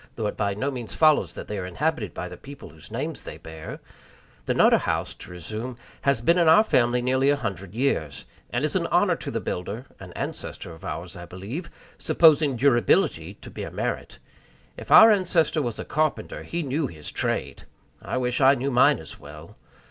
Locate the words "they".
1.47-1.59, 3.21-3.37